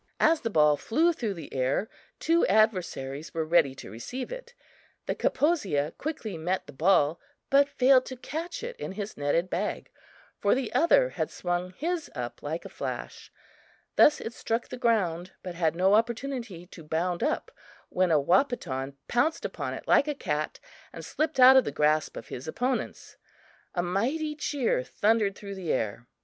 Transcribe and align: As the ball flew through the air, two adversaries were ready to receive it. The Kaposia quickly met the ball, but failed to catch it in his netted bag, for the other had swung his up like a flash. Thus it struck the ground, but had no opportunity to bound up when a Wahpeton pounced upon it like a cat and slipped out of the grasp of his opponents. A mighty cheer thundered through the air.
As 0.19 0.41
the 0.41 0.49
ball 0.49 0.77
flew 0.77 1.13
through 1.13 1.35
the 1.35 1.53
air, 1.53 1.87
two 2.19 2.43
adversaries 2.47 3.35
were 3.35 3.45
ready 3.45 3.75
to 3.75 3.91
receive 3.91 4.31
it. 4.31 4.55
The 5.05 5.13
Kaposia 5.13 5.95
quickly 5.95 6.39
met 6.39 6.65
the 6.65 6.73
ball, 6.73 7.19
but 7.51 7.69
failed 7.69 8.05
to 8.07 8.15
catch 8.17 8.63
it 8.63 8.75
in 8.77 8.93
his 8.93 9.15
netted 9.15 9.47
bag, 9.47 9.91
for 10.39 10.55
the 10.55 10.73
other 10.73 11.09
had 11.09 11.29
swung 11.29 11.73
his 11.77 12.09
up 12.15 12.41
like 12.41 12.65
a 12.65 12.69
flash. 12.69 13.31
Thus 13.95 14.19
it 14.19 14.33
struck 14.33 14.69
the 14.69 14.75
ground, 14.75 15.33
but 15.43 15.53
had 15.53 15.75
no 15.75 15.93
opportunity 15.93 16.65
to 16.65 16.83
bound 16.83 17.21
up 17.21 17.51
when 17.89 18.09
a 18.09 18.19
Wahpeton 18.19 18.95
pounced 19.07 19.45
upon 19.45 19.75
it 19.75 19.87
like 19.87 20.07
a 20.07 20.15
cat 20.15 20.59
and 20.91 21.05
slipped 21.05 21.39
out 21.39 21.57
of 21.57 21.63
the 21.63 21.71
grasp 21.71 22.17
of 22.17 22.29
his 22.29 22.47
opponents. 22.47 23.17
A 23.75 23.83
mighty 23.83 24.35
cheer 24.35 24.81
thundered 24.81 25.35
through 25.35 25.53
the 25.53 25.71
air. 25.71 26.07